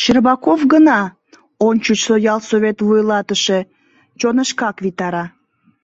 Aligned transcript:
Щербаков 0.00 0.60
гына, 0.72 1.00
ончычсо 1.68 2.14
ялсовет 2.32 2.78
вуйлатыше, 2.86 3.58
чонышкак 4.20 4.76
витара. 4.84 5.24